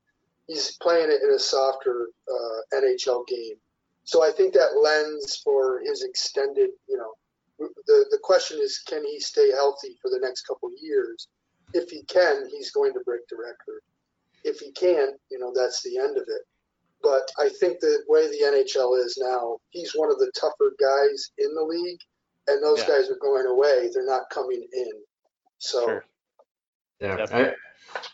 [0.46, 3.56] he's playing it in a softer uh, NHL game.
[4.04, 6.70] So I think that lends for his extended.
[6.88, 11.28] You know, the the question is, can he stay healthy for the next couple years?
[11.74, 13.82] If he can, he's going to break the record.
[14.48, 16.42] If he can't, you know, that's the end of it.
[17.02, 21.30] But I think the way the NHL is now, he's one of the tougher guys
[21.38, 22.00] in the league,
[22.48, 22.88] and those yeah.
[22.88, 23.90] guys are going away.
[23.92, 24.92] They're not coming in.
[25.58, 26.04] So, sure.
[27.00, 27.52] yeah, I,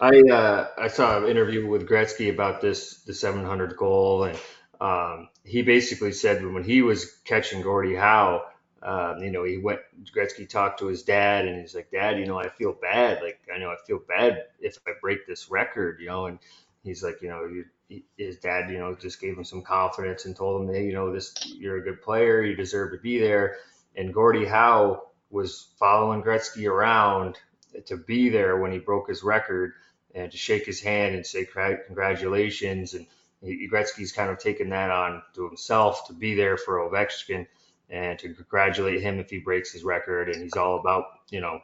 [0.01, 4.39] I, uh, I saw an interview with Gretzky about this, the 700 goal, and
[4.81, 8.43] um, he basically said when he was catching Gordie Howe,
[8.85, 9.81] um, you know, he went,
[10.15, 13.23] Gretzky talked to his dad and he's like, Dad, you know, I feel bad.
[13.23, 16.39] Like, I know I feel bad if I break this record, you know, and
[16.83, 20.37] he's like, you know, you, his dad, you know, just gave him some confidence and
[20.37, 22.43] told him, hey, you know, this, you're a good player.
[22.43, 23.57] You deserve to be there.
[23.97, 27.39] And Gordie Howe was following Gretzky around
[27.87, 29.73] to be there when he broke his record
[30.15, 31.47] and to shake his hand and say
[31.87, 32.93] congratulations.
[32.93, 33.07] And
[33.43, 37.47] Gretzky's kind of taken that on to himself to be there for Ovechkin
[37.91, 40.29] and to congratulate him if he breaks his record.
[40.29, 41.61] And he's all about, you know,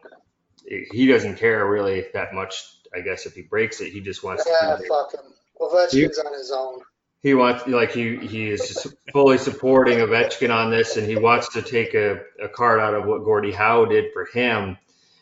[0.65, 2.77] he doesn't care really that much.
[2.95, 4.47] I guess if he breaks it, he just wants.
[4.47, 5.33] Yeah, to fuck him.
[5.61, 6.81] Ovechkin's he, on his own.
[7.23, 11.63] He wants, like he he is fully supporting Ovechkin on this, and he wants to
[11.63, 14.79] take a, a card out of what Gordie Howe did for him,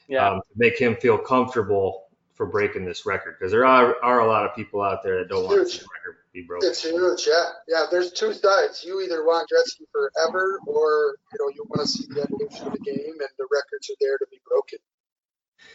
[0.06, 0.30] yeah.
[0.30, 2.04] um, to make him feel comfortable
[2.38, 5.28] for breaking this record because there are, are a lot of people out there that
[5.28, 6.68] don't want this record be broken.
[6.68, 7.86] It's huge, yeah, yeah.
[7.90, 8.84] There's two sides.
[8.84, 12.72] You either want Gretzky forever, or you know you want to see the evolution of
[12.72, 14.78] the game, and the records are there to be broken,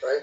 [0.04, 0.22] right?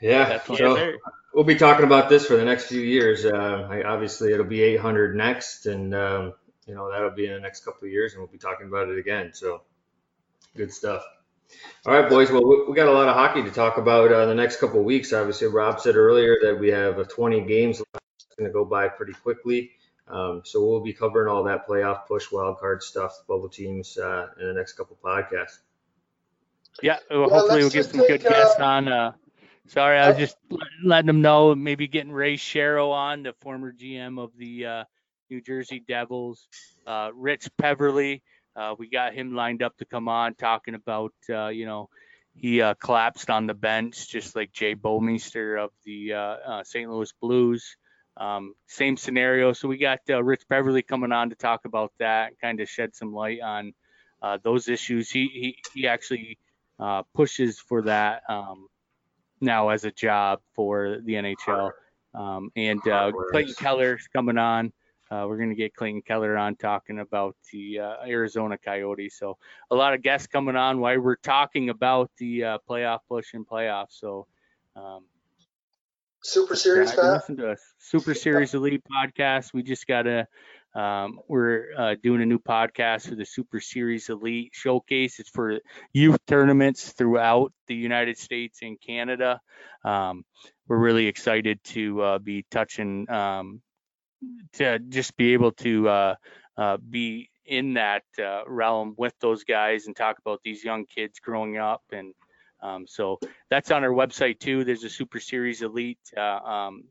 [0.00, 0.94] Yeah, so
[1.34, 3.26] we'll be talking about this for the next few years.
[3.26, 6.32] Uh, I, obviously, it'll be 800 next, and um,
[6.66, 8.88] you know that'll be in the next couple of years, and we'll be talking about
[8.88, 9.32] it again.
[9.34, 9.62] So,
[10.56, 11.02] good stuff.
[11.86, 12.30] All right, boys.
[12.30, 14.84] Well, we got a lot of hockey to talk about uh, the next couple of
[14.84, 15.12] weeks.
[15.12, 17.88] Obviously, Rob said earlier that we have 20 games left.
[17.94, 17.99] It's
[18.40, 19.70] going to go by pretty quickly.
[20.10, 24.28] Um, so we'll be covering all that playoff push, wild card stuff, bubble teams uh,
[24.40, 25.58] in the next couple podcasts.
[26.82, 28.88] Yeah, well, hopefully we'll get some good guests uh, on.
[28.88, 29.12] Uh,
[29.68, 30.36] sorry, I was just
[30.82, 31.54] letting them know.
[31.54, 34.84] Maybe getting Ray Shero on, the former GM of the uh,
[35.28, 36.48] New Jersey Devils.
[36.86, 38.22] Uh, Rich Peverley.
[38.56, 41.88] uh, we got him lined up to come on, talking about you know
[42.34, 46.90] he collapsed on the bench just like Jay Bouwmeester of the St.
[46.90, 47.76] Louis Blues.
[48.20, 49.54] Um, same scenario.
[49.54, 52.94] So we got uh, Rich Peverley coming on to talk about that, kind of shed
[52.94, 53.72] some light on
[54.20, 55.10] uh, those issues.
[55.10, 56.38] He he, he actually
[56.78, 58.68] uh, pushes for that um,
[59.40, 61.70] now as a job for the NHL.
[62.12, 64.72] Um, and uh, Clayton Keller's coming on.
[65.10, 69.16] Uh, we're going to get Clayton Keller on talking about the uh, Arizona Coyotes.
[69.18, 69.38] So
[69.70, 73.98] a lot of guests coming on while we're talking about the playoff push and playoffs.
[73.98, 74.26] So
[74.76, 75.04] um,
[76.22, 77.04] Super Series, Pat?
[77.04, 77.60] Listen to us.
[77.78, 79.54] Super Series Elite podcast.
[79.54, 80.26] We just got a,
[80.74, 85.18] um, we're uh, doing a new podcast for the Super Series Elite Showcase.
[85.18, 85.60] It's for
[85.92, 89.40] youth tournaments throughout the United States and Canada.
[89.84, 90.24] Um,
[90.68, 93.62] we're really excited to uh, be touching, um,
[94.54, 96.14] to just be able to uh,
[96.58, 101.18] uh be in that uh, realm with those guys and talk about these young kids
[101.18, 102.14] growing up and
[102.62, 103.18] um, so
[103.50, 104.64] that's on our website too.
[104.64, 106.84] There's a Super Series Elite uh, um,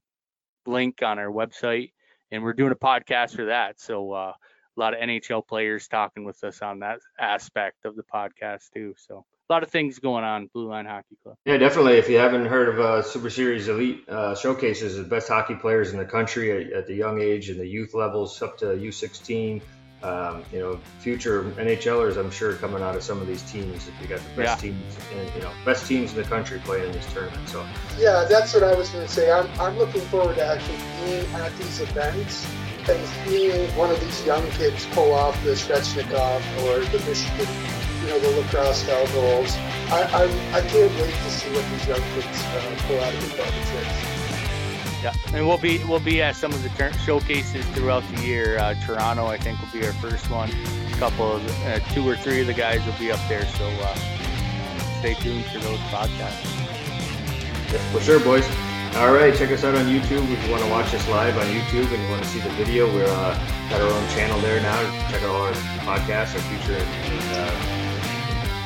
[0.65, 1.91] link on our website,
[2.31, 3.79] and we're doing a podcast for that.
[3.79, 8.03] So uh, a lot of NHL players talking with us on that aspect of the
[8.03, 8.95] podcast too.
[8.97, 10.49] So a lot of things going on.
[10.53, 11.35] Blue Line Hockey Club.
[11.45, 11.97] Yeah, definitely.
[11.97, 15.91] If you haven't heard of uh, Super Series Elite uh, showcases, the best hockey players
[15.91, 19.61] in the country at, at the young age and the youth levels up to U16
[20.03, 23.87] um, you know, future NHLers, I'm sure, coming out of some of these teams.
[23.87, 24.71] If you got the best yeah.
[24.71, 27.65] teams and you know best teams in the country playing in this tournament, so
[27.97, 29.31] yeah, that's what I was going to say.
[29.31, 32.47] I'm, I'm looking forward to actually being at these events
[32.87, 37.47] and seeing one of these young kids pull off the Svechnikov or the Michigan
[38.01, 39.55] you know, the lacrosse style goals.
[39.91, 43.29] I, I, I can't wait to see what these young kids uh, pull out of
[43.29, 44.18] the competition.
[45.01, 48.57] Yeah, and we'll be we'll be at some of the current showcases throughout the year.
[48.59, 50.49] Uh, Toronto, I think, will be our first one.
[50.91, 53.65] A couple of uh, two or three of the guys will be up there, so
[53.65, 53.95] uh,
[54.99, 56.43] stay tuned for those podcasts.
[57.71, 58.45] Yeah, for sure, boys.
[58.95, 61.45] All right, check us out on YouTube if you want to watch us live on
[61.45, 62.91] YouTube and you want to see the video.
[62.93, 64.81] We're uh, got our own channel there now.
[65.09, 65.53] Check out all our
[65.85, 67.78] podcasts, our future and uh,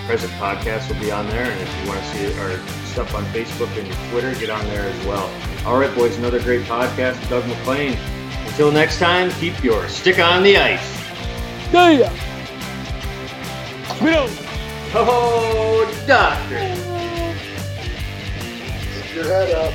[0.05, 1.49] present podcast will be on there.
[1.49, 4.83] And if you want to see our stuff on Facebook and Twitter, get on there
[4.83, 5.29] as well.
[5.65, 7.97] All right, boys, another great podcast Doug McLean.
[8.47, 11.01] Until next time, keep your stick on the ice.
[11.71, 12.13] Yeah.
[14.95, 16.59] Oh, doctor.
[19.01, 19.73] Keep your head up.